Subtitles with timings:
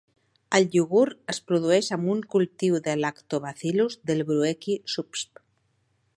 [0.59, 5.45] El iogurt es produeix amb un cultiu de "Lactobacillus delbrueckii" subsp.